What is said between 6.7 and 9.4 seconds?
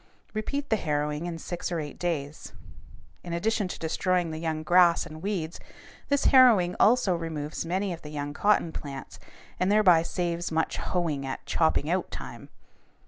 also removes many of the young cotton plants